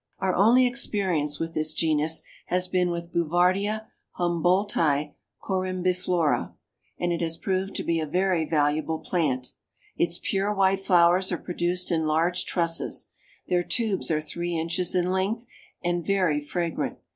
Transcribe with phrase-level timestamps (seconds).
[0.17, 3.85] Our only experience with this genus has been with Bouvardia
[4.17, 6.55] Humboldtii Corymbiflora,
[6.99, 9.51] and it has proved to be a very valuable plant.
[9.95, 13.11] Its pure white flowers are produced in large trusses;
[13.47, 15.45] their tubes are three inches in length,
[15.83, 16.97] and very fragrant.